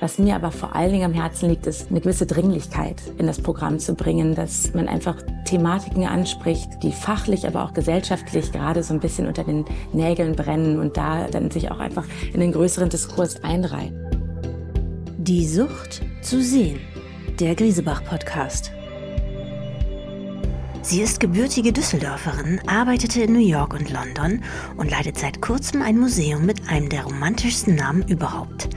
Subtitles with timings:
[0.00, 3.40] Was mir aber vor allen Dingen am Herzen liegt, ist eine gewisse Dringlichkeit in das
[3.40, 8.94] Programm zu bringen, dass man einfach Thematiken anspricht, die fachlich, aber auch gesellschaftlich gerade so
[8.94, 12.90] ein bisschen unter den Nägeln brennen und da dann sich auch einfach in den größeren
[12.90, 13.96] Diskurs einreihen.
[15.18, 16.78] Die Sucht zu sehen.
[17.40, 18.70] Der Griesebach-Podcast.
[20.82, 24.42] Sie ist gebürtige Düsseldorferin, arbeitete in New York und London
[24.76, 28.70] und leitet seit kurzem ein Museum mit einem der romantischsten Namen überhaupt.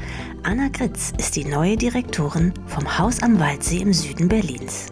[0.44, 4.88] Anna Gritz ist die neue Direktorin vom Haus am Waldsee im Süden Berlins.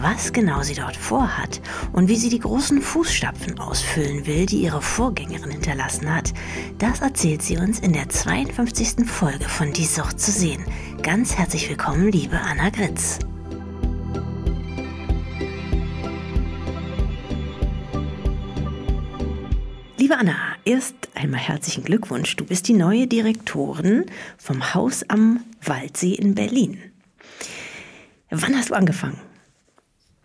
[0.00, 1.60] Was genau sie dort vorhat
[1.92, 6.32] und wie sie die großen Fußstapfen ausfüllen will, die ihre Vorgängerin hinterlassen hat,
[6.78, 9.04] das erzählt sie uns in der 52.
[9.04, 10.64] Folge von Die Sucht zu sehen.
[11.02, 13.18] Ganz herzlich willkommen, liebe Anna Gritz.
[19.96, 22.36] Liebe Anna, erst einmal herzlichen Glückwunsch.
[22.36, 24.06] Du bist die neue Direktorin
[24.38, 26.78] vom Haus am Waldsee in Berlin.
[28.30, 29.18] Wann hast du angefangen?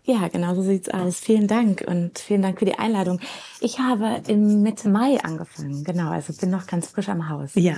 [0.04, 1.18] Ja, genau so sieht's aus.
[1.18, 3.20] Vielen Dank und vielen Dank für die Einladung.
[3.60, 7.52] Ich habe im Mitte Mai angefangen, genau, also bin noch ganz frisch am Haus.
[7.54, 7.76] Ja.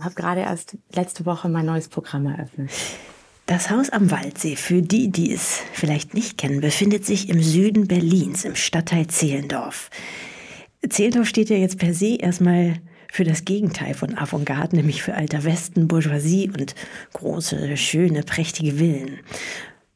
[0.00, 2.70] Habe gerade erst letzte Woche mein neues Programm eröffnet.
[3.44, 7.86] Das Haus am Waldsee, für die, die es vielleicht nicht kennen, befindet sich im Süden
[7.86, 9.90] Berlins, im Stadtteil Zehlendorf.
[10.88, 15.44] Zehlendorf steht ja jetzt per se erstmal für das Gegenteil von Avantgarde, nämlich für alter
[15.44, 16.74] Westen, Bourgeoisie und
[17.14, 19.20] große, schöne, prächtige Villen.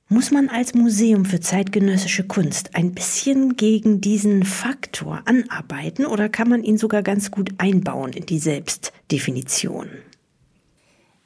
[0.08, 6.48] Muss man als Museum für zeitgenössische Kunst ein bisschen gegen diesen Faktor anarbeiten oder kann
[6.48, 9.88] man ihn sogar ganz gut einbauen in die Selbstdefinition?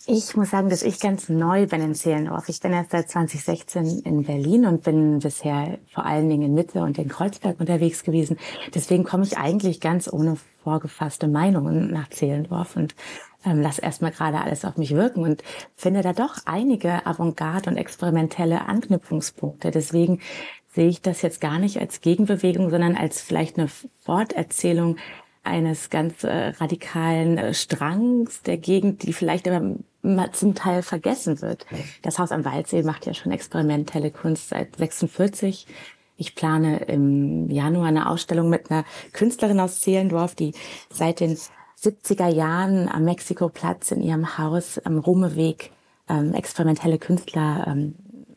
[0.06, 2.50] Ich muss sagen, dass ich ganz neu bin in Zehlendorf.
[2.50, 6.82] Ich bin erst seit 2016 in Berlin und bin bisher vor allen Dingen in Mitte
[6.82, 8.36] und in Kreuzberg unterwegs gewesen.
[8.74, 12.94] Deswegen komme ich eigentlich ganz ohne vorgefasste Meinungen nach Zehlendorf und
[13.46, 15.42] ähm, lass erstmal gerade alles auf mich wirken und
[15.74, 19.70] finde da doch einige Avantgarde und experimentelle Anknüpfungspunkte.
[19.70, 20.20] Deswegen
[20.74, 23.68] sehe ich das jetzt gar nicht als Gegenbewegung, sondern als vielleicht eine
[24.02, 24.98] Forterzählung
[25.44, 29.76] eines ganz äh, radikalen äh, Strangs der Gegend, die vielleicht aber
[30.32, 31.64] zum Teil vergessen wird.
[32.02, 35.66] Das Haus am Waldsee macht ja schon experimentelle Kunst seit 46.
[36.16, 40.52] Ich plane im Januar eine Ausstellung mit einer Künstlerin aus Zehlendorf, die
[40.90, 41.38] seit den
[41.82, 45.70] 70er Jahren am Mexikoplatz in ihrem Haus am Rumeweg
[46.08, 47.94] ähm, experimentelle Künstler ähm,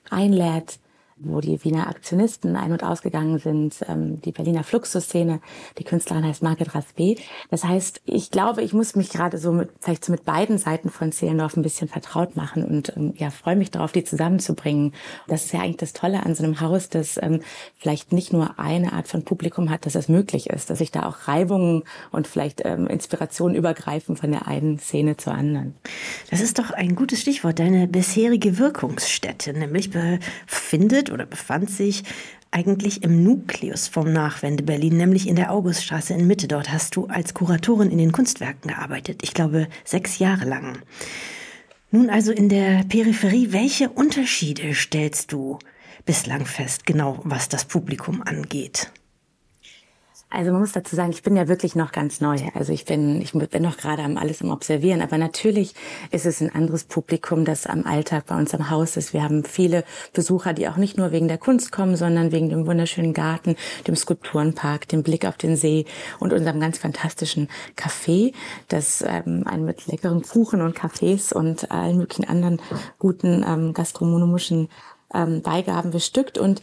[0.09, 0.79] einlädt
[1.19, 5.39] wo die Wiener Aktionisten ein- und ausgegangen sind, ähm, die Berliner Fluxus-Szene,
[5.78, 7.16] die Künstlerin heißt Margit Raspe.
[7.50, 10.89] Das heißt, ich glaube, ich muss mich gerade so mit, vielleicht so mit beiden Seiten
[10.89, 14.94] von Zehlendorf ein bisschen vertraut machen und ähm, ja, freue mich darauf, die zusammenzubringen.
[15.27, 17.41] Das ist ja eigentlich das Tolle an so einem Haus, dass ähm,
[17.77, 21.07] vielleicht nicht nur eine Art von Publikum hat, dass es möglich ist, dass sich da
[21.07, 25.73] auch Reibungen und vielleicht ähm, Inspirationen übergreifen von der einen Szene zur anderen.
[26.29, 27.59] Das ist doch ein gutes Stichwort.
[27.59, 32.03] Deine bisherige Wirkungsstätte, nämlich befindet befindet oder befand sich
[32.51, 36.47] eigentlich im Nukleus vom Nachwende Berlin, nämlich in der Auguststraße in Mitte.
[36.47, 39.19] Dort hast du als Kuratorin in den Kunstwerken gearbeitet.
[39.23, 40.79] Ich glaube, sechs Jahre lang.
[41.91, 45.59] Nun also in der Peripherie, welche Unterschiede stellst du
[46.06, 48.91] bislang fest, genau was das Publikum angeht?
[50.29, 52.38] Also man muss dazu sagen, ich bin ja wirklich noch ganz neu.
[52.53, 55.01] Also ich bin, ich bin noch gerade am alles am Observieren.
[55.01, 55.73] Aber natürlich
[56.11, 59.13] ist es ein anderes Publikum, das am Alltag bei uns am Haus ist.
[59.13, 62.67] Wir haben viele Besucher, die auch nicht nur wegen der Kunst kommen, sondern wegen dem
[62.67, 63.55] wunderschönen Garten,
[63.88, 65.85] dem Skulpturenpark, dem Blick auf den See
[66.19, 68.33] und unserem ganz fantastischen Café,
[68.67, 72.61] das ähm, einen mit leckeren Kuchen und Cafés und allen möglichen anderen
[72.99, 74.67] guten ähm, gastronomischen
[75.13, 76.61] ähm, Beigaben bestückt und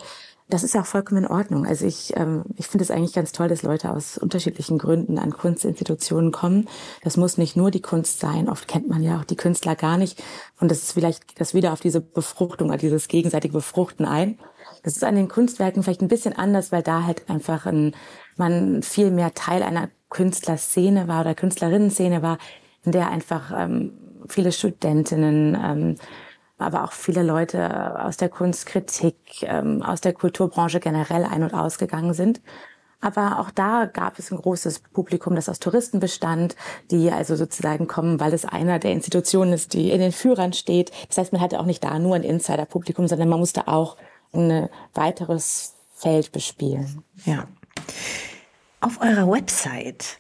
[0.48, 1.66] das ist auch vollkommen in Ordnung.
[1.66, 5.32] Also ich, ähm, ich finde es eigentlich ganz toll, dass Leute aus unterschiedlichen Gründen an
[5.32, 6.68] Kunstinstitutionen kommen.
[7.02, 8.48] Das muss nicht nur die Kunst sein.
[8.48, 10.22] Oft kennt man ja auch die Künstler gar nicht.
[10.60, 14.38] Und das ist vielleicht das wieder auf diese Befruchtung, oder dieses gegenseitige Befruchten ein.
[14.82, 17.94] Das ist an den Kunstwerken vielleicht ein bisschen anders, weil da halt einfach ein,
[18.36, 22.36] man viel mehr Teil einer Künstlerszene war oder Künstlerinnen-Szene war,
[22.84, 23.92] in der einfach ähm,
[24.28, 25.96] viele Studentinnen, ähm,
[26.58, 32.14] aber auch viele Leute aus der Kunstkritik, ähm, aus der Kulturbranche generell ein- und ausgegangen
[32.14, 32.40] sind.
[33.00, 36.56] Aber auch da gab es ein großes Publikum, das aus Touristen bestand,
[36.90, 40.90] die also sozusagen kommen, weil es einer der Institutionen ist, die in den Führern steht.
[41.08, 43.98] Das heißt, man hatte auch nicht da nur ein Insider-Publikum, sondern man musste auch
[44.32, 47.04] ein weiteres Feld bespielen.
[47.26, 47.46] Ja.
[48.80, 50.18] Auf eurer Website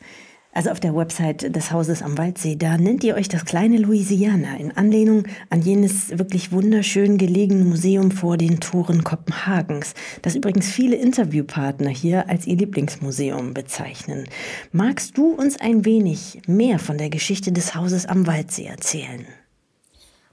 [0.54, 4.56] also auf der Website des Hauses am Waldsee, da nennt ihr euch das kleine Louisiana
[4.56, 10.96] in Anlehnung an jenes wirklich wunderschön gelegene Museum vor den Toren Kopenhagens, das übrigens viele
[10.96, 14.26] Interviewpartner hier als ihr Lieblingsmuseum bezeichnen.
[14.72, 19.26] Magst du uns ein wenig mehr von der Geschichte des Hauses am Waldsee erzählen?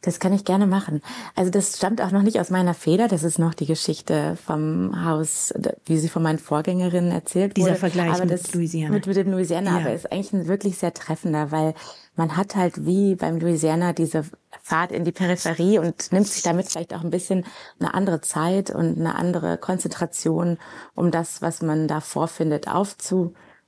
[0.03, 1.01] Das kann ich gerne machen.
[1.35, 3.07] Also das stammt auch noch nicht aus meiner Feder.
[3.07, 5.53] Das ist noch die Geschichte vom Haus,
[5.85, 7.79] wie sie von meinen Vorgängerinnen erzählt Dieser wurde.
[7.79, 8.93] Vergleich aber mit Louisiana.
[8.93, 9.77] Mit, mit dem Louisiana, Ja.
[9.85, 11.75] aber ist eigentlich ein wirklich sehr treffender, weil
[12.15, 14.25] man hat halt wie beim Louisiana diese
[14.63, 17.45] Fahrt in die Peripherie und nimmt sich damit vielleicht auch ein bisschen
[17.79, 20.57] eine andere Zeit und eine andere Konzentration,
[20.95, 22.67] um das, was man da vorfindet,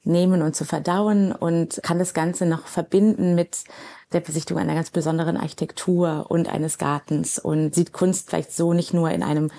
[0.04, 3.64] aufzunehmen und zu verdauen und kann das Ganze noch verbinden mit
[4.12, 8.94] der Besichtigung einer ganz besonderen Architektur und eines Gartens und sieht Kunst vielleicht so nicht
[8.94, 9.50] nur in einem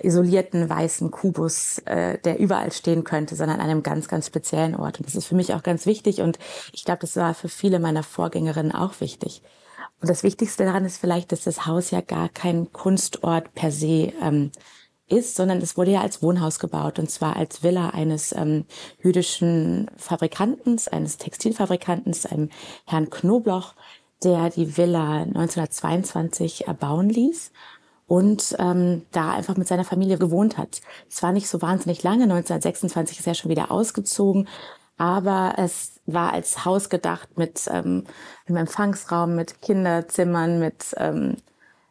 [0.00, 4.98] isolierten weißen Kubus, äh, der überall stehen könnte, sondern an einem ganz, ganz speziellen Ort.
[4.98, 6.38] Und das ist für mich auch ganz wichtig und
[6.72, 9.42] ich glaube, das war für viele meiner Vorgängerinnen auch wichtig.
[10.02, 14.12] Und das Wichtigste daran ist vielleicht, dass das Haus ja gar kein Kunstort per se
[14.20, 14.50] ähm,
[15.08, 18.64] ist, sondern es wurde ja als Wohnhaus gebaut und zwar als Villa eines ähm,
[19.02, 22.50] jüdischen Fabrikantens, eines Textilfabrikantens, einem
[22.86, 23.74] Herrn Knobloch,
[24.24, 27.52] der die Villa 1922 erbauen ließ
[28.06, 30.80] und ähm, da einfach mit seiner Familie gewohnt hat.
[31.08, 34.48] Es war nicht so wahnsinnig lange, 1926 ist er schon wieder ausgezogen,
[34.96, 38.04] aber es war als Haus gedacht mit ähm,
[38.46, 41.36] einem Empfangsraum, mit Kinderzimmern, mit ähm,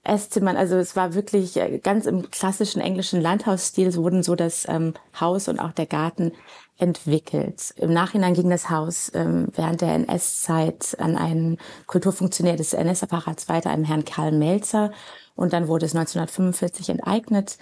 [0.06, 0.58] Esszimmern.
[0.58, 3.88] Also es war wirklich äh, ganz im klassischen englischen Landhausstil.
[3.88, 6.32] Es wurden so das ähm, Haus und auch der Garten
[6.78, 7.74] entwickelt.
[7.78, 11.58] Im Nachhinein ging das Haus ähm, während der NS-Zeit an einen
[11.88, 14.92] Kulturfunktionär des NS-Apparats weiter, einem Herrn Karl Melzer.
[15.36, 17.58] Und dann wurde es 1945 enteignet,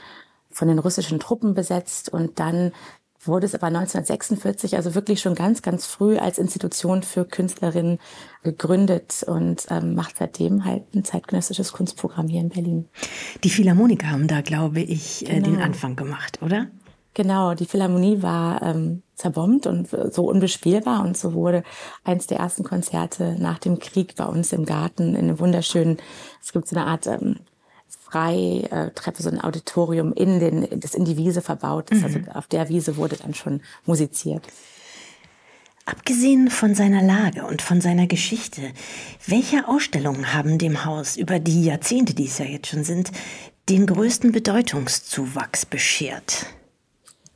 [0.52, 2.74] von den russischen Truppen besetzt und dann
[3.28, 8.00] wurde es aber 1946, also wirklich schon ganz, ganz früh als Institution für Künstlerinnen
[8.44, 12.90] gegründet und ähm, macht seitdem halt ein zeitgenössisches Kunstprogramm hier in Berlin.
[13.44, 15.64] Die Philharmoniker haben da, glaube ich, äh, den Genau.
[15.64, 16.68] Anfang gemacht, oder?
[17.16, 21.64] Genau, die Philharmonie war ähm, zerbombt und so unbespielbar und so wurde
[22.04, 25.98] eins der ersten Konzerte nach dem Krieg bei uns im Garten in einem wunderschönen,
[26.42, 27.36] es gibt so eine Art ähm,
[28.02, 32.04] Freitreppe, so ein Auditorium in den, das in die Wiese verbaut ist.
[32.04, 34.48] Also auf der Wiese wurde dann schon musiziert.
[35.86, 38.62] Abgesehen von seiner Lage und von seiner Geschichte,
[39.28, 43.12] welche Ausstellungen haben dem Haus über die Jahrzehnte, die es ja jetzt schon sind,
[43.70, 46.46] den größten Bedeutungszuwachs beschert?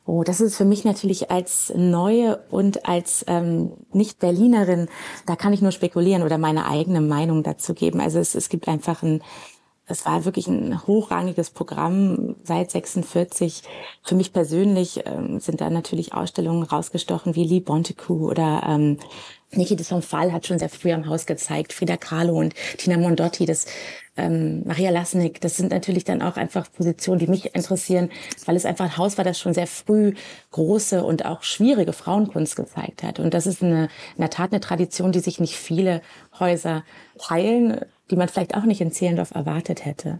[0.05, 4.87] Oh, das ist für mich natürlich als Neue und als ähm, Nicht-Berlinerin,
[5.25, 7.99] da kann ich nur spekulieren oder meine eigene Meinung dazu geben.
[7.99, 9.21] Also es, es gibt einfach ein,
[9.87, 13.63] es war wirklich ein hochrangiges Programm seit 46.
[14.03, 18.97] Für mich persönlich ähm, sind da natürlich Ausstellungen rausgestochen wie Lee Bontecu oder ähm,
[19.51, 23.45] Niki de Fall hat schon sehr früh am Haus gezeigt, Frida Kahlo und Tina Mondotti,
[23.45, 23.65] das
[24.17, 28.09] ähm, Maria Lasnik, das sind natürlich dann auch einfach Positionen, die mich interessieren,
[28.45, 30.15] weil es einfach ein Haus war, das schon sehr früh
[30.51, 33.19] große und auch schwierige Frauenkunst gezeigt hat.
[33.19, 33.83] Und das ist eine,
[34.15, 36.01] in der Tat eine Tradition, die sich nicht viele
[36.39, 36.83] Häuser
[37.17, 40.19] teilen, die man vielleicht auch nicht in Zehlendorf erwartet hätte.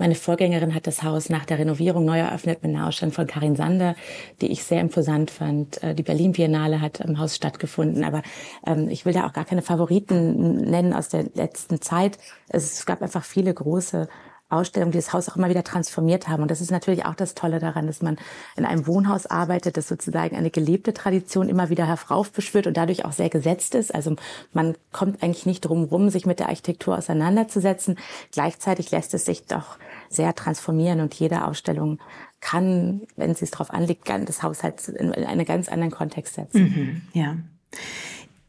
[0.00, 3.54] Meine Vorgängerin hat das Haus nach der Renovierung neu eröffnet mit einer Ausstellung von Karin
[3.54, 3.96] Sander,
[4.40, 5.82] die ich sehr imposant fand.
[5.82, 8.22] Äh, Die Berlin Biennale hat im Haus stattgefunden, aber
[8.66, 12.18] ähm, ich will da auch gar keine Favoriten nennen aus der letzten Zeit.
[12.48, 14.08] Es gab einfach viele große
[14.50, 16.42] Ausstellungen, die das Haus auch immer wieder transformiert haben.
[16.42, 18.18] Und das ist natürlich auch das Tolle daran, dass man
[18.56, 23.12] in einem Wohnhaus arbeitet, das sozusagen eine gelebte Tradition immer wieder heraufbeschwört und dadurch auch
[23.12, 23.94] sehr gesetzt ist.
[23.94, 24.16] Also
[24.52, 27.98] man kommt eigentlich nicht drum rum, sich mit der Architektur auseinanderzusetzen.
[28.32, 29.78] Gleichzeitig lässt es sich doch
[30.08, 31.98] sehr transformieren und jede Ausstellung
[32.40, 36.34] kann, wenn sie es darauf anlegt, das Haus halt in, in einen ganz anderen Kontext
[36.34, 37.02] setzen.
[37.12, 37.36] Ja.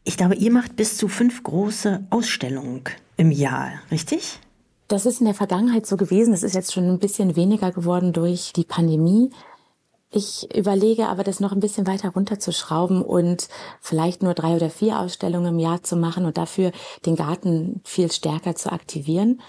[0.04, 2.82] Ich glaube, ihr macht bis zu fünf große Ausstellungen
[3.16, 4.40] im Jahr, richtig?
[4.92, 6.32] Das ist in der Vergangenheit so gewesen.
[6.32, 9.30] Das ist jetzt schon ein bisschen weniger geworden durch die Pandemie.
[10.10, 13.48] Ich überlege aber, das noch ein bisschen weiter runterzuschrauben und
[13.80, 16.72] vielleicht nur drei oder vier Ausstellungen im Jahr zu machen und dafür
[17.06, 19.40] den Garten viel stärker zu aktivieren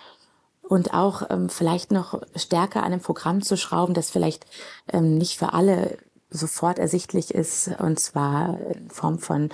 [0.61, 4.45] und auch ähm, vielleicht noch stärker an dem Programm zu schrauben, das vielleicht
[4.93, 5.97] ähm, nicht für alle
[6.33, 9.49] sofort ersichtlich ist, und zwar in Form von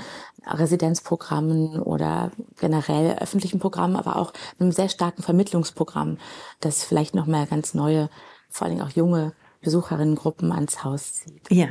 [0.46, 6.18] Residenzprogrammen oder generell öffentlichen Programmen, aber auch einem sehr starken Vermittlungsprogramm,
[6.62, 8.10] das vielleicht noch mal ganz neue,
[8.50, 11.52] vor allem auch junge Besucherinnengruppen ans Haus zieht.
[11.52, 11.68] Ja.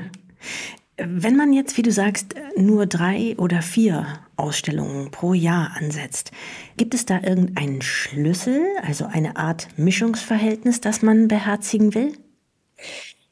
[1.01, 4.05] Wenn man jetzt, wie du sagst, nur drei oder vier
[4.37, 6.33] Ausstellungen pro Jahr ansetzt,
[6.77, 12.19] gibt es da irgendeinen Schlüssel, also eine Art Mischungsverhältnis, das man beherzigen will?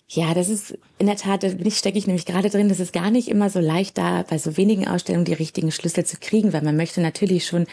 [0.08, 3.10] Ja, das ist in der Tat, da stecke ich nämlich gerade drin, das ist gar
[3.10, 6.62] nicht immer so leicht, da bei so wenigen Ausstellungen die richtigen Schlüssel zu kriegen, weil
[6.62, 7.66] man möchte natürlich schon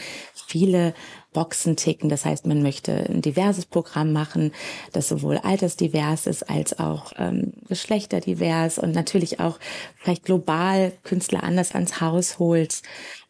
[0.48, 0.96] viele
[1.32, 2.10] Boxen ticken.
[2.10, 4.52] Das heißt, man möchte ein diverses Programm machen,
[4.94, 9.60] das sowohl altersdivers ist als auch ähm, geschlechterdivers und natürlich auch
[9.98, 12.82] vielleicht global Künstler anders ans Haus holt.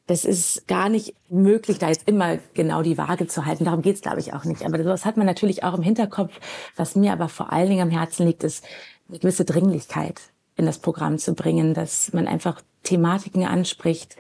[0.08, 3.64] das ist gar nicht möglich, da jetzt immer genau die Waage zu halten.
[3.66, 4.64] Darum geht's, glaube ich, auch nicht.
[4.64, 6.40] Aber das hat man natürlich auch im Hinterkopf.
[6.76, 8.66] Was mir aber vor allen Dingen am Herzen liegt, ist
[9.10, 10.22] eine gewisse Dringlichkeit
[10.56, 14.18] in das Programm zu bringen, dass man einfach Thematiken anspricht,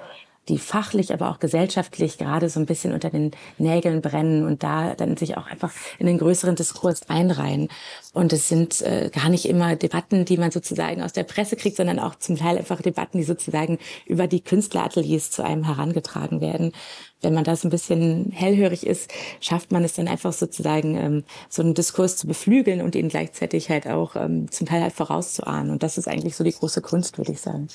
[0.50, 4.93] die fachlich, aber auch gesellschaftlich gerade so ein bisschen unter den Nägeln brennen und da
[4.93, 7.69] dann sich auch einfach in den größeren Diskurs einreihen.
[8.13, 11.77] Und es sind äh, gar nicht immer Debatten, die man sozusagen aus der Presse kriegt,
[11.77, 16.73] sondern auch zum Teil einfach Debatten, die sozusagen über die Künstlerateliers zu einem herangetragen werden.
[17.21, 19.09] Wenn man da so ein bisschen hellhörig ist,
[19.39, 23.69] schafft man es dann einfach sozusagen, ähm, so einen Diskurs zu beflügeln und ihn gleichzeitig
[23.69, 25.71] halt auch ähm, zum Teil halt vorauszuahnen.
[25.71, 27.69] Und das ist eigentlich so die große Kunst, würde ich sagen.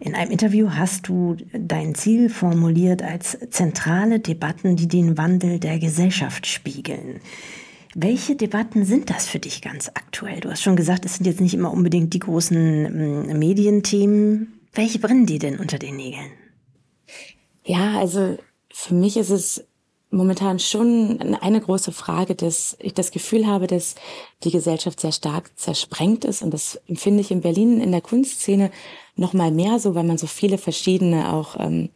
[0.00, 5.78] In einem Interview hast du dein Ziel formuliert als zentrale Debatten, die den Wandel der
[5.78, 7.20] Gesellschaft spiegeln.
[7.94, 10.40] Welche Debatten sind das für dich ganz aktuell?
[10.40, 14.60] Du hast schon gesagt, es sind jetzt nicht immer unbedingt die großen mm, Medienthemen.
[14.72, 16.30] Welche brennen dir denn unter den Nägeln?
[17.64, 18.38] Ja, also
[18.72, 19.67] für mich ist es
[20.10, 23.94] momentan schon eine große Frage, dass ich das Gefühl habe, dass
[24.44, 26.42] die Gesellschaft sehr stark zersprengt ist.
[26.42, 28.70] Und das empfinde ich in Berlin in der Kunstszene
[29.16, 31.90] noch mal mehr so, weil man so viele verschiedene auch ähm,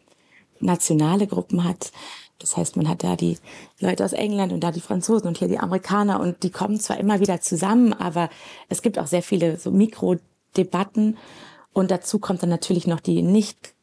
[0.60, 1.92] nationale Gruppen hat.
[2.38, 3.38] Das heißt, man hat da die
[3.78, 6.98] Leute aus England und da die Franzosen und hier die Amerikaner und die kommen zwar
[6.98, 8.30] immer wieder zusammen, aber
[8.68, 11.16] es gibt auch sehr viele so Mikrodebatten
[11.72, 13.74] und dazu kommt dann natürlich noch die nicht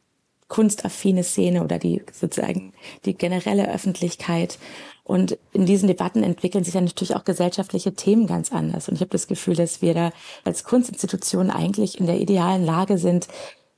[0.50, 2.74] kunstaffine Szene oder die sozusagen
[3.06, 4.58] die generelle Öffentlichkeit.
[5.04, 8.88] Und in diesen Debatten entwickeln sich dann natürlich auch gesellschaftliche Themen ganz anders.
[8.88, 10.12] Und ich habe das Gefühl, dass wir da
[10.44, 13.28] als Kunstinstitution eigentlich in der idealen Lage sind,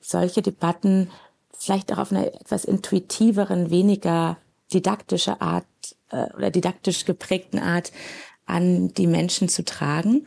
[0.00, 1.08] solche Debatten
[1.56, 4.36] vielleicht auch auf einer etwas intuitiveren, weniger
[4.72, 5.64] didaktische Art
[6.10, 7.92] äh, oder didaktisch geprägten Art
[8.46, 10.26] an die Menschen zu tragen.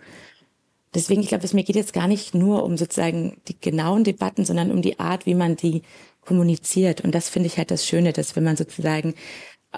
[0.94, 4.46] Deswegen, ich glaube, es mir geht jetzt gar nicht nur um sozusagen die genauen Debatten,
[4.46, 5.82] sondern um die Art, wie man die
[6.26, 7.02] kommuniziert.
[7.02, 9.16] Und das finde ich halt das Schöne, dass wenn man sozusagen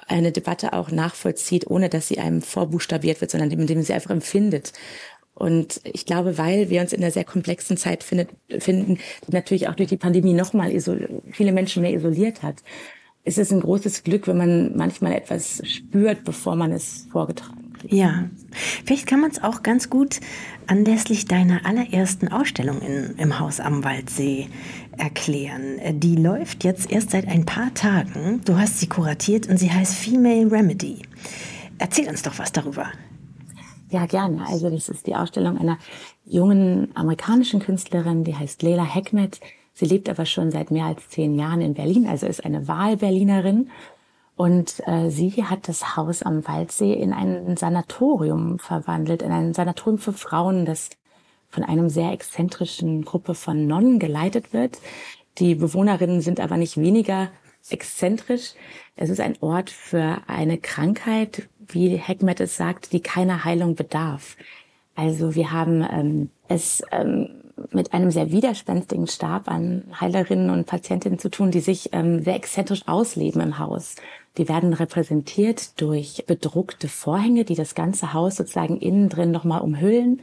[0.08, 4.74] eine Debatte auch nachvollzieht, ohne dass sie einem vorbuchstabiert wird, sondern indem sie einfach empfindet.
[5.34, 9.68] Und ich glaube, weil wir uns in einer sehr komplexen Zeit findet, finden, die natürlich
[9.68, 10.72] auch durch die Pandemie nochmal
[11.32, 12.64] viele Menschen mehr isoliert hat,
[13.24, 17.67] ist es ein großes Glück, wenn man manchmal etwas spürt, bevor man es vorgetragen.
[17.88, 18.26] Ja,
[18.86, 20.20] vielleicht kann man es auch ganz gut
[20.68, 24.48] anlässlich deiner allerersten Ausstellung in, im Haus am Waldsee
[24.98, 25.80] erklären.
[26.00, 28.42] Die läuft jetzt erst seit ein paar Tagen.
[28.46, 31.02] Du hast sie kuratiert und sie heißt Female Remedy.
[31.78, 32.88] Erzähl uns doch was darüber.
[33.90, 34.46] Ja, gerne.
[34.48, 35.78] Also das ist die Ausstellung einer
[36.26, 39.40] jungen amerikanischen Künstlerin, die heißt Leila Heckmet.
[39.74, 43.70] Sie lebt aber schon seit mehr als zehn Jahren in Berlin, also ist eine Wahlberlinerin.
[44.38, 49.98] Und äh, sie hat das Haus am Waldsee in ein Sanatorium verwandelt, in ein Sanatorium
[49.98, 50.92] für Frauen, das
[51.50, 54.80] von einem sehr exzentrischen Gruppe von Nonnen geleitet wird.
[55.40, 57.30] Die Bewohnerinnen sind aber nicht weniger
[57.70, 58.54] exzentrisch.
[58.96, 64.38] Es ist ein Ort für eine Krankheit, wie Heckmet es sagt, die keiner Heilung bedarf.
[64.96, 67.30] Also wir haben ähm, es ähm,
[67.72, 72.36] mit einem sehr widerspenstigen Stab an Heilerinnen und Patientinnen zu tun, die sich ähm, sehr
[72.36, 73.96] exzentrisch ausleben im Haus.
[74.38, 80.22] Die werden repräsentiert durch bedruckte Vorhänge, die das ganze Haus sozusagen innen drin nochmal umhüllen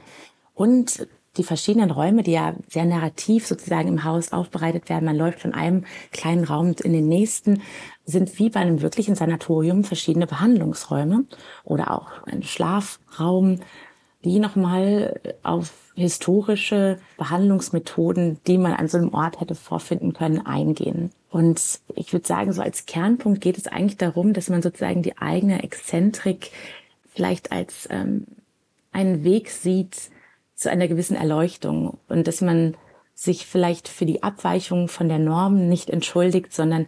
[0.54, 5.40] und die verschiedenen Räume, die ja sehr narrativ sozusagen im Haus aufbereitet werden, man läuft
[5.40, 7.62] von einem kleinen Raum in den nächsten,
[8.04, 11.24] sind wie bei einem wirklichen Sanatorium verschiedene Behandlungsräume
[11.64, 13.58] oder auch ein Schlafraum,
[14.24, 21.10] die nochmal auf historische Behandlungsmethoden, die man an so einem Ort hätte vorfinden können, eingehen.
[21.30, 25.18] Und ich würde sagen, so als Kernpunkt geht es eigentlich darum, dass man sozusagen die
[25.18, 26.50] eigene Exzentrik
[27.12, 28.26] vielleicht als ähm,
[28.92, 30.10] einen Weg sieht,
[30.54, 32.76] zu einer gewissen Erleuchtung und dass man
[33.14, 36.86] sich vielleicht für die Abweichung von der Norm nicht entschuldigt, sondern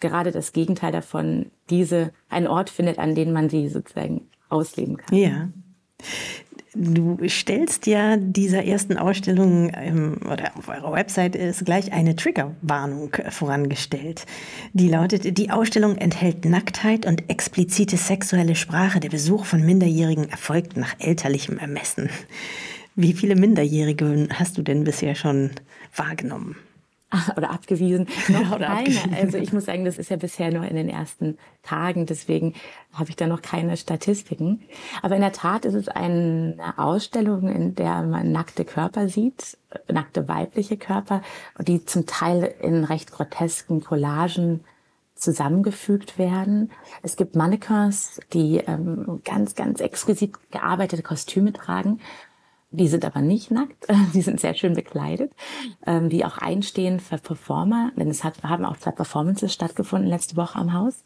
[0.00, 5.16] gerade das Gegenteil davon, diese einen Ort findet, an dem man sie sozusagen ausleben kann.
[5.16, 5.48] Ja.
[6.74, 13.16] Du stellst ja dieser ersten Ausstellung ähm, oder auf eurer Website ist gleich eine Triggerwarnung
[13.30, 14.26] vorangestellt.
[14.74, 19.00] Die lautet, die Ausstellung enthält Nacktheit und explizite sexuelle Sprache.
[19.00, 22.10] Der Besuch von Minderjährigen erfolgt nach elterlichem Ermessen.
[22.94, 25.50] Wie viele Minderjährige hast du denn bisher schon
[25.96, 26.56] wahrgenommen?
[27.36, 28.06] Oder abgewiesen.
[28.28, 28.88] Noch Oder keine.
[28.88, 29.14] Abgewiesen.
[29.14, 32.54] Also ich muss sagen, das ist ja bisher nur in den ersten Tagen, deswegen
[32.92, 34.62] habe ich da noch keine Statistiken.
[35.02, 39.56] Aber in der Tat ist es eine Ausstellung, in der man nackte Körper sieht,
[39.90, 41.22] nackte weibliche Körper,
[41.60, 44.64] die zum Teil in recht grotesken Collagen
[45.14, 46.70] zusammengefügt werden.
[47.02, 52.00] Es gibt Mannequins, die ähm, ganz, ganz exquisit gearbeitete Kostüme tragen
[52.70, 55.32] Die sind aber nicht nackt, die sind sehr schön bekleidet,
[55.86, 60.36] ähm, die auch einstehen für Performer, denn es hat, haben auch zwei Performances stattgefunden letzte
[60.36, 61.04] Woche am Haus.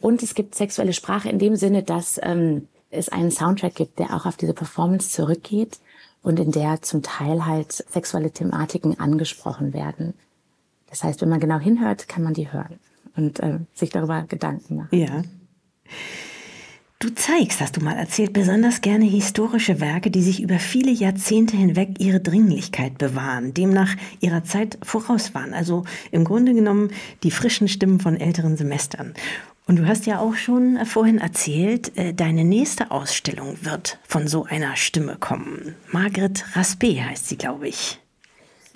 [0.00, 4.14] Und es gibt sexuelle Sprache in dem Sinne, dass ähm, es einen Soundtrack gibt, der
[4.14, 5.78] auch auf diese Performance zurückgeht
[6.22, 10.14] und in der zum Teil halt sexuelle Thematiken angesprochen werden.
[10.90, 12.78] Das heißt, wenn man genau hinhört, kann man die hören
[13.16, 14.98] und äh, sich darüber Gedanken machen.
[14.98, 15.22] Ja.
[17.02, 21.56] Du zeigst, hast du mal erzählt, besonders gerne historische Werke, die sich über viele Jahrzehnte
[21.56, 25.52] hinweg ihre Dringlichkeit bewahren, demnach ihrer Zeit voraus waren.
[25.52, 25.82] Also
[26.12, 26.92] im Grunde genommen
[27.24, 29.14] die frischen Stimmen von älteren Semestern.
[29.66, 34.44] Und du hast ja auch schon vorhin erzählt, äh, deine nächste Ausstellung wird von so
[34.44, 35.74] einer Stimme kommen.
[35.90, 37.98] Margret Raspe heißt sie, glaube ich.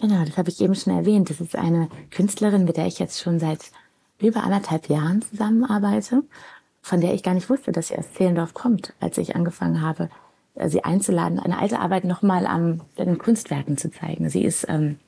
[0.00, 1.30] Genau, das habe ich eben schon erwähnt.
[1.30, 3.71] Das ist eine Künstlerin, mit der ich jetzt schon seit
[4.18, 6.25] über anderthalb Jahren zusammenarbeite
[6.86, 10.08] von der ich gar nicht wusste, dass sie aus Zehlendorf kommt, als ich angefangen habe,
[10.54, 14.30] äh, sie einzuladen, eine alte Arbeit nochmal an den Kunstwerken zu zeigen.
[14.30, 15.00] Sie ist ähm,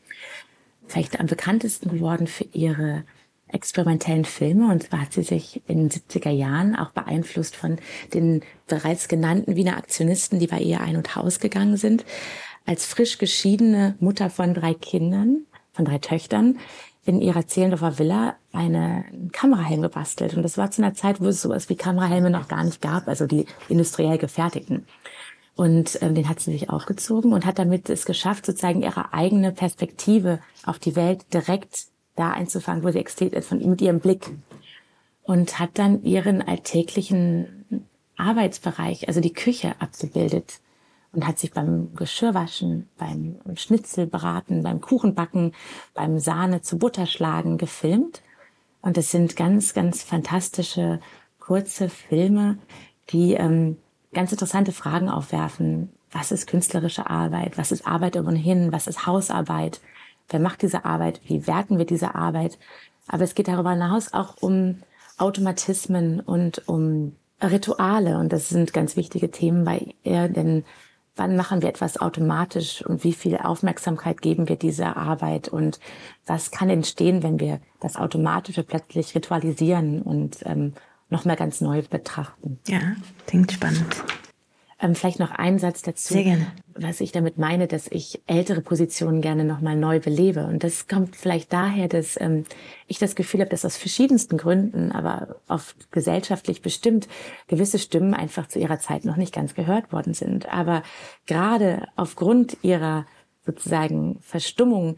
[0.88, 3.04] vielleicht am bekanntesten geworden für ihre
[3.46, 7.76] experimentellen Filme und zwar hat sie sich in den 70er Jahren auch beeinflusst von
[8.12, 12.04] den bereits genannten Wiener Aktionisten, die bei ihr ein- und Haus gegangen sind.
[12.66, 16.58] Als frisch geschiedene Mutter von drei Kindern, von drei Töchtern,
[17.04, 20.34] in ihrer Zehlendorfer Villa einen Kamerahelm gebastelt.
[20.34, 23.08] Und das war zu einer Zeit, wo es sowas wie Kamerahelme noch gar nicht gab,
[23.08, 24.86] also die industriell gefertigten.
[25.56, 29.52] Und ähm, den hat sie sich aufgezogen und hat damit es geschafft, sozusagen ihre eigene
[29.52, 34.30] Perspektive auf die Welt direkt da einzufangen, wo sie existiert, von mit ihrem Blick.
[35.22, 37.86] Und hat dann ihren alltäglichen
[38.16, 40.60] Arbeitsbereich, also die Küche, abgebildet
[41.12, 45.52] und hat sich beim Geschirrwaschen, beim Schnitzelbraten, beim Kuchenbacken,
[45.94, 48.22] beim Sahne zu Butter schlagen gefilmt.
[48.82, 51.00] Und es sind ganz, ganz fantastische
[51.38, 52.58] kurze Filme,
[53.10, 53.78] die ähm,
[54.12, 55.90] ganz interessante Fragen aufwerfen.
[56.10, 57.58] Was ist künstlerische Arbeit?
[57.58, 58.72] Was ist Arbeit ohnehin?
[58.72, 59.80] Was ist Hausarbeit?
[60.28, 61.20] Wer macht diese Arbeit?
[61.24, 62.58] Wie werten wir diese Arbeit?
[63.06, 64.82] Aber es geht darüber hinaus auch um
[65.16, 68.18] Automatismen und um Rituale.
[68.18, 70.64] Und das sind ganz wichtige Themen bei ihr, denn
[71.18, 75.80] wann machen wir etwas automatisch und wie viel Aufmerksamkeit geben wir dieser Arbeit und
[76.26, 80.74] was kann entstehen, wenn wir das Automatische plötzlich ritualisieren und ähm,
[81.10, 82.58] nochmal ganz neu betrachten.
[82.66, 82.80] Ja,
[83.26, 84.04] klingt spannend.
[84.80, 86.14] Ähm, vielleicht noch ein Satz dazu.
[86.14, 86.46] Sehr gerne.
[86.74, 90.46] Was ich damit meine, dass ich ältere Positionen gerne nochmal neu belebe.
[90.46, 92.44] Und das kommt vielleicht daher, dass ähm,
[92.86, 97.08] ich das Gefühl habe, dass aus verschiedensten Gründen, aber oft gesellschaftlich bestimmt,
[97.48, 100.48] gewisse Stimmen einfach zu ihrer Zeit noch nicht ganz gehört worden sind.
[100.48, 100.84] Aber
[101.26, 103.04] gerade aufgrund ihrer
[103.44, 104.96] sozusagen Verstummung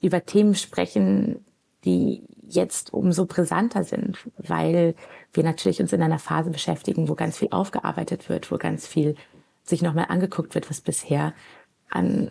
[0.00, 1.44] über Themen sprechen,
[1.84, 4.94] die jetzt umso brisanter sind, weil
[5.32, 9.14] wir natürlich uns in einer Phase beschäftigen, wo ganz viel aufgearbeitet wird, wo ganz viel
[9.62, 11.34] sich nochmal angeguckt wird, was bisher
[11.90, 12.30] an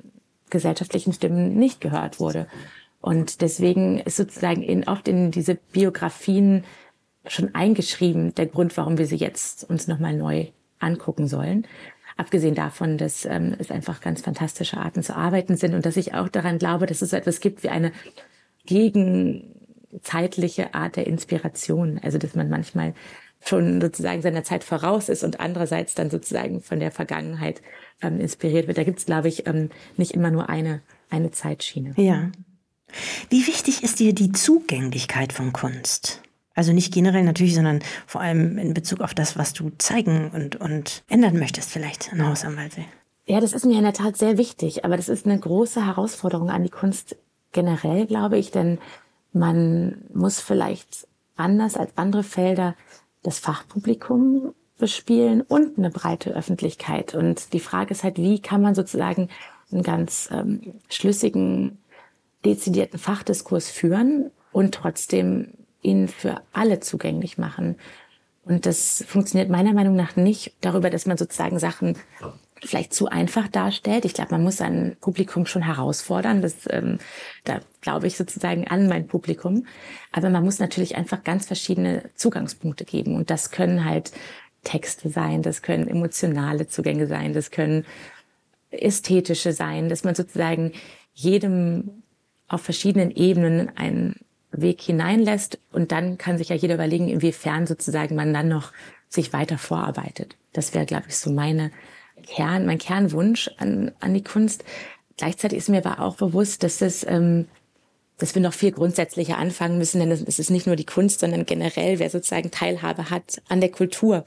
[0.49, 2.47] gesellschaftlichen Stimmen nicht gehört wurde.
[3.01, 6.63] Und deswegen ist sozusagen in, oft in diese Biografien
[7.27, 10.47] schon eingeschrieben der Grund, warum wir sie jetzt uns nochmal neu
[10.79, 11.67] angucken sollen.
[12.15, 16.15] Abgesehen davon, dass ähm, es einfach ganz fantastische Arten zu arbeiten sind und dass ich
[16.15, 17.91] auch daran glaube, dass es so etwas gibt wie eine
[18.65, 19.56] gegen
[20.01, 21.99] zeitliche Art der Inspiration.
[22.01, 22.93] Also dass man manchmal
[23.45, 27.61] schon sozusagen seiner Zeit voraus ist und andererseits dann sozusagen von der Vergangenheit
[28.01, 28.77] ähm, inspiriert wird.
[28.77, 31.93] Da gibt es, glaube ich, ähm, nicht immer nur eine, eine Zeitschiene.
[31.97, 32.31] Ja.
[33.29, 36.21] Wie wichtig ist dir die Zugänglichkeit von Kunst?
[36.55, 40.55] Also nicht generell natürlich, sondern vor allem in Bezug auf das, was du zeigen und,
[40.55, 42.85] und ändern möchtest vielleicht an Haus am Waldsee.
[43.27, 46.49] Ja, das ist mir in der Tat sehr wichtig, aber das ist eine große Herausforderung
[46.49, 47.17] an die Kunst
[47.51, 48.79] generell, glaube ich, denn
[49.39, 52.75] man muss vielleicht anders als andere Felder
[53.23, 57.15] das Fachpublikum bespielen und eine breite Öffentlichkeit.
[57.15, 59.29] Und die Frage ist halt, wie kann man sozusagen
[59.71, 61.79] einen ganz ähm, schlüssigen,
[62.45, 67.75] dezidierten Fachdiskurs führen und trotzdem ihn für alle zugänglich machen.
[68.45, 71.97] Und das funktioniert meiner Meinung nach nicht darüber, dass man sozusagen Sachen
[72.63, 74.05] vielleicht zu einfach darstellt.
[74.05, 76.41] Ich glaube, man muss sein Publikum schon herausfordern.
[76.41, 76.97] Das, ähm,
[77.43, 79.65] da glaube ich sozusagen an mein Publikum.
[80.11, 83.15] Aber man muss natürlich einfach ganz verschiedene Zugangspunkte geben.
[83.15, 84.11] Und das können halt
[84.63, 87.85] Texte sein, das können emotionale Zugänge sein, das können
[88.69, 90.73] ästhetische sein, dass man sozusagen
[91.13, 92.03] jedem
[92.47, 94.15] auf verschiedenen Ebenen einen
[94.51, 95.59] Weg hineinlässt.
[95.71, 98.73] Und dann kann sich ja jeder überlegen, inwiefern sozusagen man dann noch
[99.09, 100.35] sich weiter vorarbeitet.
[100.53, 101.71] Das wäre, glaube ich, so meine
[102.23, 104.63] Kern, mein Kernwunsch an, an die Kunst.
[105.17, 107.47] Gleichzeitig ist mir aber auch bewusst, dass es ähm,
[108.17, 111.45] dass wir noch viel grundsätzlicher anfangen müssen, denn es ist nicht nur die Kunst, sondern
[111.45, 114.25] generell, wer sozusagen Teilhabe hat an der Kultur.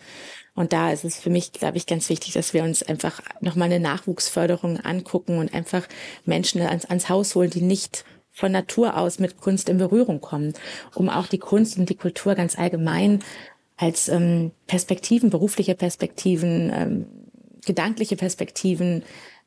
[0.55, 3.67] Und da ist es für mich, glaube ich, ganz wichtig, dass wir uns einfach nochmal
[3.67, 5.89] eine Nachwuchsförderung angucken und einfach
[6.25, 10.55] Menschen ans, ans Haus holen, die nicht von Natur aus mit Kunst in Berührung kommen,
[10.95, 13.25] um auch die Kunst und die Kultur ganz allgemein
[13.77, 17.07] als ähm, Perspektiven, berufliche Perspektiven, ähm,
[17.65, 19.03] gedankliche Perspektiven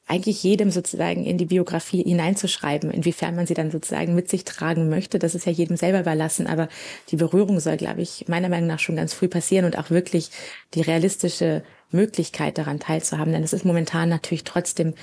[0.05, 4.89] eigentlich jedem sozusagen in die Biografie hineinzuschreiben, inwiefern man sie dann sozusagen mit sich tragen
[4.89, 5.17] möchte.
[5.17, 6.67] Das ist ja jedem selber überlassen, aber
[7.09, 10.29] die Berührung soll, glaube ich, meiner Meinung nach schon ganz früh passieren und auch wirklich
[10.73, 13.31] die realistische Möglichkeit daran teilzuhaben.
[13.31, 14.93] Denn es ist momentan natürlich trotzdem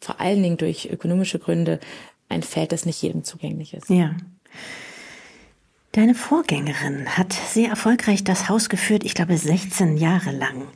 [0.00, 1.80] vor allen Dingen durch ökonomische Gründe
[2.28, 3.90] ein Feld, das nicht jedem zugänglich ist.
[3.90, 4.16] Ja.
[5.92, 10.68] Deine Vorgängerin hat sehr erfolgreich das Haus geführt, ich glaube 16 Jahre lang.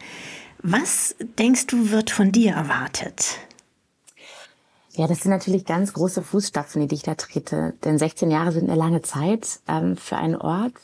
[0.63, 3.39] Was denkst du, wird von dir erwartet?
[4.93, 7.75] Ja, das sind natürlich ganz große Fußstapfen, die ich da trete.
[7.85, 10.75] Denn 16 Jahre sind eine lange Zeit ähm, für einen Ort.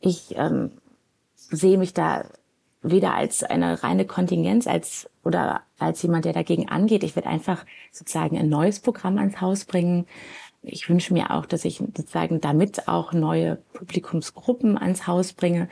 [0.00, 0.72] Ich ähm,
[1.36, 2.24] sehe mich da
[2.82, 7.04] weder als eine reine Kontingenz als oder als jemand, der dagegen angeht.
[7.04, 10.06] Ich werde einfach sozusagen ein neues Programm ans Haus bringen.
[10.62, 15.68] Ich wünsche mir auch, dass ich sozusagen damit auch neue Publikumsgruppen ans Haus bringe.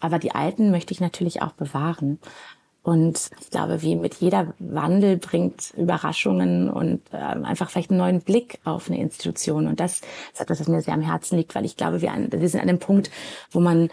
[0.00, 2.18] Aber die alten möchte ich natürlich auch bewahren.
[2.84, 8.20] Und ich glaube, wie mit jeder Wandel bringt Überraschungen und äh, einfach vielleicht einen neuen
[8.20, 9.66] Blick auf eine Institution.
[9.66, 10.02] Und das
[10.34, 12.60] ist etwas, was mir sehr am Herzen liegt, weil ich glaube, wir, an, wir sind
[12.60, 13.10] an dem Punkt,
[13.50, 13.88] wo man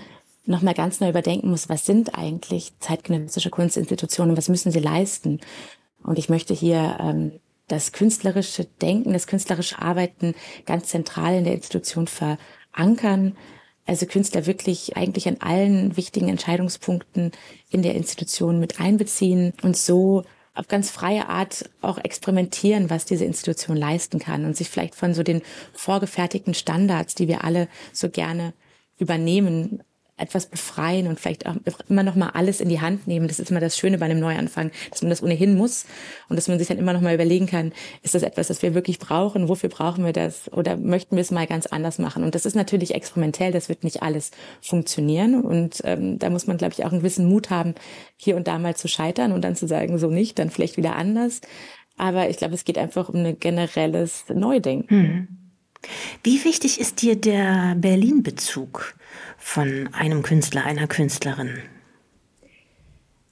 [0.45, 5.39] nochmal ganz neu überdenken muss, was sind eigentlich zeitgenössische Kunstinstitutionen, was müssen sie leisten?
[6.03, 11.53] Und ich möchte hier ähm, das künstlerische Denken, das künstlerische Arbeiten ganz zentral in der
[11.53, 13.37] Institution verankern,
[13.91, 17.33] also Künstler wirklich eigentlich an allen wichtigen Entscheidungspunkten
[17.69, 20.23] in der Institution mit einbeziehen und so
[20.53, 25.13] auf ganz freie Art auch experimentieren, was diese Institution leisten kann und sich vielleicht von
[25.13, 25.41] so den
[25.73, 28.53] vorgefertigten Standards, die wir alle so gerne
[28.97, 29.83] übernehmen,
[30.17, 31.55] etwas befreien und vielleicht auch
[31.89, 33.27] immer noch mal alles in die Hand nehmen.
[33.27, 35.85] Das ist immer das Schöne bei einem Neuanfang, dass man das ohnehin muss
[36.29, 38.75] und dass man sich dann immer noch mal überlegen kann, ist das etwas, das wir
[38.75, 39.49] wirklich brauchen?
[39.49, 40.51] Wofür brauchen wir das?
[40.53, 42.23] Oder möchten wir es mal ganz anders machen?
[42.23, 46.57] Und das ist natürlich experimentell, das wird nicht alles funktionieren und ähm, da muss man,
[46.57, 47.73] glaube ich, auch einen gewissen Mut haben,
[48.15, 50.95] hier und da mal zu scheitern und dann zu sagen, so nicht, dann vielleicht wieder
[50.95, 51.41] anders.
[51.97, 54.89] Aber ich glaube, es geht einfach um ein generelles Neudenken.
[54.89, 55.40] Hm.
[56.23, 58.95] Wie wichtig ist dir der Berlin-Bezug?
[59.41, 61.63] von einem Künstler, einer Künstlerin?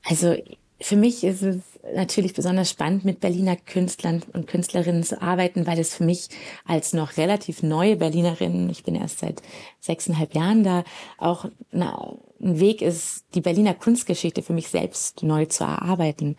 [0.03, 0.35] Also
[0.81, 1.57] für mich ist es
[1.93, 6.29] natürlich besonders spannend, mit Berliner Künstlern und Künstlerinnen zu arbeiten, weil es für mich
[6.65, 9.41] als noch relativ neue Berlinerin, ich bin erst seit
[9.79, 10.83] sechseinhalb Jahren da,
[11.17, 16.38] auch ein Weg ist, die Berliner Kunstgeschichte für mich selbst neu zu erarbeiten.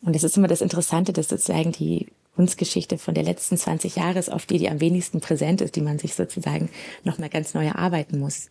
[0.00, 2.06] Und es ist immer das Interessante, dass sozusagen die
[2.38, 5.80] Kunstgeschichte von der letzten 20 Jahre ist oft die, die am wenigsten präsent ist, die
[5.80, 6.70] man sich sozusagen
[7.02, 8.48] nochmal ganz neu erarbeiten muss.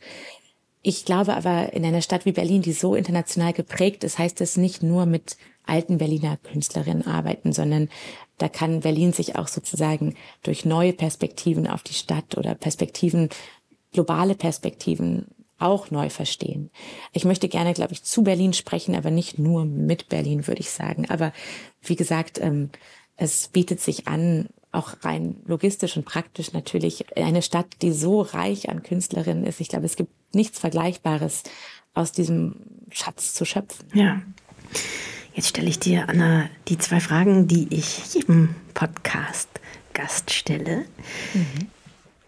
[0.82, 4.58] Ich glaube aber, in einer Stadt wie Berlin, die so international geprägt ist, heißt es
[4.58, 7.88] nicht nur mit alten Berliner Künstlerinnen arbeiten, sondern
[8.40, 13.30] da kann Berlin sich auch sozusagen durch neue Perspektiven auf die Stadt oder Perspektiven,
[13.94, 15.28] globale Perspektiven
[15.60, 16.72] auch neu verstehen.
[17.14, 20.72] Ich möchte gerne, glaube ich, zu Berlin sprechen, aber nicht nur mit Berlin, würde ich
[20.72, 21.10] sagen.
[21.10, 21.32] Aber
[21.82, 22.70] wie gesagt, ähm,
[23.18, 28.70] es bietet sich an, auch rein logistisch und praktisch natürlich eine Stadt, die so reich
[28.70, 29.60] an Künstlerinnen ist.
[29.60, 31.44] Ich glaube, es gibt nichts Vergleichbares
[31.94, 32.56] aus diesem
[32.92, 33.88] Schatz zu schöpfen.
[33.94, 34.22] Ja.
[35.34, 40.86] Jetzt stelle ich dir, Anna, die zwei Fragen, die ich jedem Podcast-Gast stelle.
[41.34, 41.68] Mhm.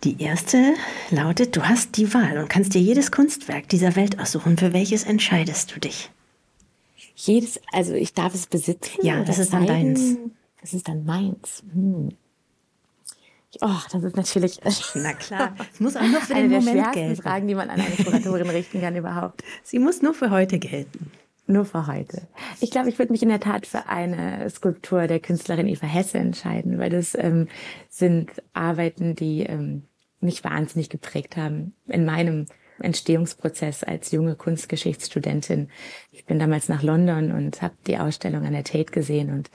[0.03, 0.75] Die erste
[1.09, 4.57] lautet, du hast die Wahl und kannst dir jedes Kunstwerk dieser Welt aussuchen.
[4.57, 6.09] Für welches entscheidest du dich?
[7.15, 8.91] Jedes, also ich darf es besitzen?
[9.01, 10.15] Ja, das ist dann deins.
[10.61, 11.63] Das ist dann meins.
[11.73, 12.09] Hm.
[13.61, 14.59] Oh, das ist natürlich.
[14.95, 15.55] Na klar.
[15.73, 17.21] Es muss auch nur für den Moment der gelten.
[17.21, 19.43] Fragen, die man an eine Kuratorin richten kann überhaupt.
[19.63, 21.11] Sie muss nur für heute gelten.
[21.47, 22.27] Nur für heute.
[22.61, 26.19] Ich glaube, ich würde mich in der Tat für eine Skulptur der Künstlerin Eva Hesse
[26.19, 27.47] entscheiden, weil das ähm,
[27.89, 29.83] sind Arbeiten, die ähm,
[30.21, 32.45] mich wahnsinnig geprägt haben in meinem
[32.79, 35.69] Entstehungsprozess als junge Kunstgeschichtsstudentin.
[36.11, 39.49] Ich bin damals nach London und habe die Ausstellung an der Tate gesehen und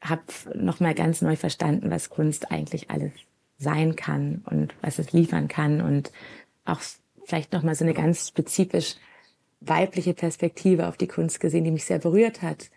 [0.00, 0.22] habe
[0.54, 3.12] nochmal ganz neu verstanden, was Kunst eigentlich alles
[3.58, 6.12] sein kann und was es liefern kann und
[6.64, 6.80] auch
[7.24, 8.96] vielleicht nochmal so eine ganz spezifisch
[9.60, 12.70] weibliche Perspektive auf die Kunst gesehen, die mich sehr berührt hat.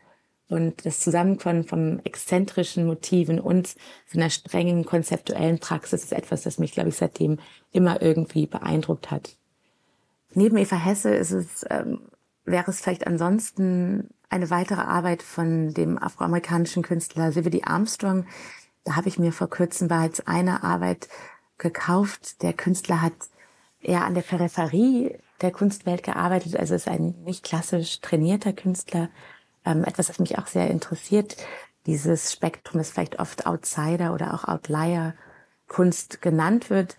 [0.50, 3.76] Und das Zusammenkommen von exzentrischen Motiven und
[4.08, 7.40] so einer strengen konzeptuellen Praxis ist etwas, das mich, glaube ich, seitdem
[7.72, 9.38] immer irgendwie beeindruckt hat.
[10.34, 12.02] Neben Eva Hesse ist es, ähm,
[12.44, 18.26] wäre es vielleicht ansonsten eine weitere Arbeit von dem afroamerikanischen Künstler Zibidi Armstrong.
[18.86, 21.10] Da habe ich mir vor kurzem bereits eine Arbeit
[21.58, 22.42] gekauft.
[22.42, 23.14] Der Künstler hat
[23.82, 29.10] eher an der Peripherie der Kunstwelt gearbeitet, also ist ein nicht klassisch trainierter Künstler.
[29.66, 31.36] Ähm, etwas, was mich auch sehr interessiert.
[31.86, 35.14] Dieses Spektrum ist vielleicht oft Outsider oder auch Outlier
[35.68, 36.96] Kunst genannt wird.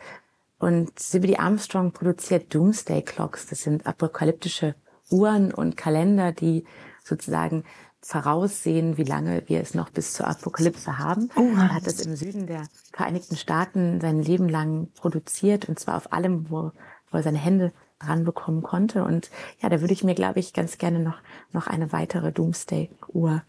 [0.59, 3.47] Und CBD Armstrong produziert Doomsday Clocks.
[3.47, 4.75] Das sind apokalyptische
[5.11, 6.65] Uhren und Kalender, die
[7.05, 7.65] sozusagen
[8.01, 11.29] voraussehen, wie lange wir es noch bis zur Apokalypse haben.
[11.37, 15.97] Oh, er hat es im Süden der Vereinigten Staaten sein Leben lang produziert und zwar
[15.97, 16.73] auf allem, wo,
[17.11, 19.05] wo er seine Hände dran bekommen konnte.
[19.05, 21.19] Und ja, da würde ich mir, glaube ich, ganz gerne noch,
[21.53, 23.43] noch eine weitere Doomsday-Uhr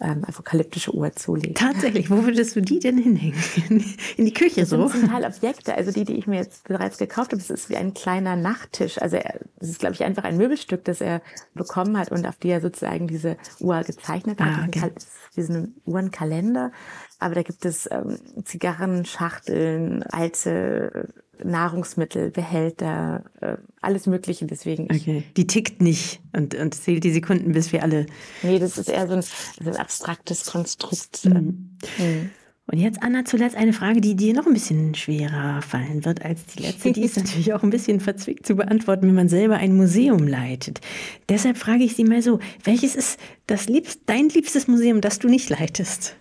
[0.00, 1.54] ähm, apokalyptische Uhr zulegen.
[1.54, 3.38] Tatsächlich, wo würdest du die denn hinhängen?
[4.16, 4.76] In die Küche das so?
[4.76, 7.42] Das sind zum Teil Objekte, also die, die ich mir jetzt bereits gekauft habe.
[7.42, 9.00] Es ist wie ein kleiner Nachttisch.
[9.02, 9.18] Also
[9.58, 11.20] es ist, glaube ich, einfach ein Möbelstück, das er
[11.54, 14.58] bekommen hat und auf die er sozusagen diese Uhr gezeichnet hat.
[14.60, 14.92] Ah, okay.
[15.34, 16.70] Wie so ein Uhrenkalender.
[17.18, 21.08] Aber da gibt es ähm, Zigarrenschachteln, alte
[21.44, 24.46] Nahrungsmittel, Behälter, äh, alles Mögliche.
[24.46, 24.84] Deswegen.
[24.84, 25.24] Okay.
[25.36, 28.06] Die tickt nicht und, und zählt die Sekunden, bis wir alle.
[28.42, 31.24] Nee, das ist eher so ein, so ein abstraktes Konstrukt.
[31.24, 31.76] Mhm.
[31.98, 32.30] Mhm.
[32.70, 36.44] Und jetzt, Anna, zuletzt eine Frage, die dir noch ein bisschen schwerer fallen wird als
[36.46, 36.92] die letzte.
[36.92, 40.82] Die ist natürlich auch ein bisschen verzwickt zu beantworten, wenn man selber ein Museum leitet.
[41.30, 45.28] Deshalb frage ich Sie mal so, welches ist das liebst, dein liebstes Museum, das du
[45.28, 46.16] nicht leitest?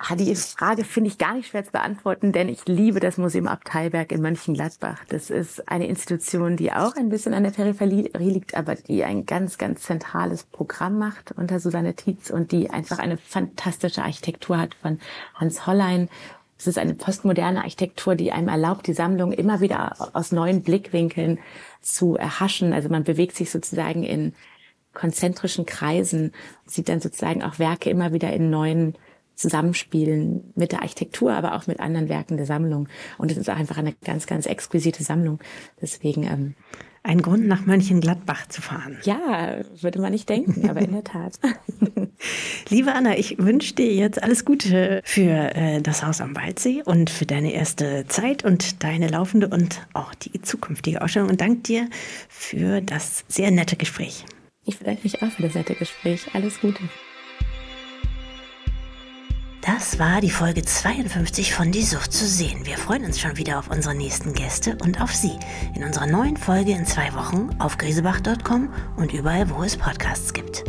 [0.00, 3.48] Ah, die Frage finde ich gar nicht schwer zu beantworten, denn ich liebe das Museum
[3.48, 5.04] Abteilberg in Mönchengladbach.
[5.08, 9.26] Das ist eine Institution, die auch ein bisschen an der Peripherie liegt, aber die ein
[9.26, 14.76] ganz, ganz zentrales Programm macht unter Susanne Tietz und die einfach eine fantastische Architektur hat
[14.76, 15.00] von
[15.34, 16.08] Hans Hollein.
[16.56, 21.40] Es ist eine postmoderne Architektur, die einem erlaubt, die Sammlung immer wieder aus neuen Blickwinkeln
[21.80, 22.72] zu erhaschen.
[22.72, 24.32] Also man bewegt sich sozusagen in
[24.94, 26.32] konzentrischen Kreisen,
[26.66, 28.94] sieht dann sozusagen auch Werke immer wieder in neuen
[29.38, 32.88] Zusammenspielen mit der Architektur, aber auch mit anderen Werken der Sammlung.
[33.18, 35.38] Und es ist einfach eine ganz, ganz exquisite Sammlung.
[35.80, 36.54] Deswegen ähm,
[37.04, 38.98] ein Grund, nach Mönchengladbach zu fahren.
[39.04, 41.38] Ja, würde man nicht denken, aber in der Tat.
[42.68, 47.08] Liebe Anna, ich wünsche dir jetzt alles Gute für äh, das Haus am Waldsee und
[47.08, 51.88] für deine erste Zeit und deine laufende und auch die zukünftige Ausstellung und danke dir
[52.28, 54.24] für das sehr nette Gespräch.
[54.64, 56.26] Ich bedanke mich auch für das nette Gespräch.
[56.34, 56.82] Alles Gute.
[59.60, 62.64] Das war die Folge 52 von Die Sucht zu sehen.
[62.64, 65.36] Wir freuen uns schon wieder auf unsere nächsten Gäste und auf Sie
[65.74, 70.64] in unserer neuen Folge in zwei Wochen auf grisebach.com und überall, wo es Podcasts gibt.